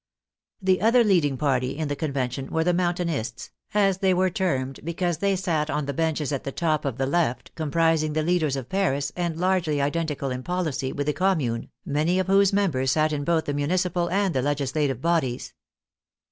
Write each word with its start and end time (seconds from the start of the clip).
The 0.59 0.81
other 0.81 1.03
leading 1.03 1.37
party 1.37 1.77
in 1.77 1.87
the 1.87 1.95
Convention 1.95 2.47
were 2.49 2.63
the 2.63 2.73
Mountainists, 2.73 3.51
as 3.71 3.99
they 3.99 4.15
were 4.15 4.31
termed, 4.31 4.79
because 4.83 5.19
they 5.19 5.35
sat 5.35 5.69
on 5.69 5.85
the 5.85 5.93
benches 5.93 6.31
at 6.31 6.43
the 6.43 6.51
top 6.51 6.85
of 6.85 6.97
the 6.97 7.05
left, 7.05 7.53
comprising 7.53 8.13
the 8.13 8.23
leaders 8.23 8.55
of 8.55 8.67
Paris 8.67 9.11
and 9.15 9.37
largely 9.37 9.79
identical 9.79 10.31
in 10.31 10.41
policy 10.41 10.91
with 10.91 11.05
the 11.05 11.13
Com 11.13 11.37
mune, 11.37 11.69
many 11.85 12.17
of 12.17 12.25
whose 12.25 12.51
members 12.51 12.93
sat 12.93 13.13
in 13.13 13.23
both 13.23 13.45
the 13.45 13.53
municipal 13.53 14.09
and 14.09 14.33
the 14.33 14.41
legislative 14.41 15.01
bodies. 15.03 15.53